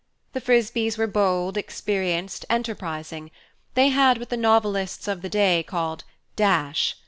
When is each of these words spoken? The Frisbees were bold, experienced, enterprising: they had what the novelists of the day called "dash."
The 0.33 0.41
Frisbees 0.41 0.97
were 0.97 1.05
bold, 1.05 1.57
experienced, 1.57 2.43
enterprising: 2.49 3.29
they 3.75 3.89
had 3.89 4.17
what 4.17 4.29
the 4.29 4.35
novelists 4.35 5.07
of 5.07 5.21
the 5.21 5.29
day 5.29 5.61
called 5.61 6.05
"dash." 6.35 6.97